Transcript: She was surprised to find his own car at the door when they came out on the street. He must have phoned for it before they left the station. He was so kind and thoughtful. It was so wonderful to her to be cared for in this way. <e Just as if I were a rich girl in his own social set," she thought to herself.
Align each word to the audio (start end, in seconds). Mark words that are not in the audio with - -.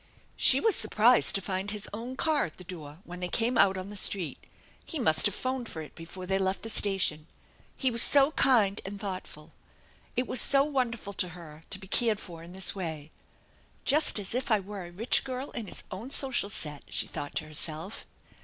She 0.35 0.59
was 0.59 0.75
surprised 0.75 1.35
to 1.35 1.41
find 1.41 1.69
his 1.69 1.87
own 1.93 2.15
car 2.17 2.45
at 2.45 2.57
the 2.57 2.63
door 2.63 2.97
when 3.03 3.19
they 3.19 3.27
came 3.27 3.55
out 3.55 3.77
on 3.77 3.91
the 3.91 3.95
street. 3.95 4.43
He 4.83 4.97
must 4.97 5.27
have 5.27 5.35
phoned 5.35 5.69
for 5.69 5.79
it 5.83 5.93
before 5.93 6.25
they 6.25 6.39
left 6.39 6.63
the 6.63 6.71
station. 6.71 7.27
He 7.77 7.91
was 7.91 8.01
so 8.01 8.31
kind 8.31 8.81
and 8.83 8.99
thoughtful. 8.99 9.51
It 10.17 10.25
was 10.25 10.41
so 10.41 10.63
wonderful 10.63 11.13
to 11.13 11.27
her 11.37 11.61
to 11.69 11.77
be 11.77 11.85
cared 11.85 12.19
for 12.19 12.41
in 12.41 12.53
this 12.53 12.73
way. 12.73 13.11
<e 13.13 13.13
Just 13.85 14.17
as 14.17 14.33
if 14.33 14.49
I 14.49 14.59
were 14.59 14.85
a 14.85 14.91
rich 14.91 15.23
girl 15.23 15.51
in 15.51 15.67
his 15.67 15.83
own 15.91 16.09
social 16.09 16.49
set," 16.49 16.81
she 16.89 17.05
thought 17.05 17.35
to 17.35 17.45
herself. 17.45 18.07